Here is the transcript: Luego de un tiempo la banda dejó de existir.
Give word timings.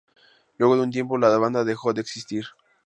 Luego 0.57 0.75
de 0.77 0.81
un 0.81 0.89
tiempo 0.89 1.15
la 1.19 1.29
banda 1.37 1.63
dejó 1.63 1.93
de 1.93 2.01
existir. 2.01 2.45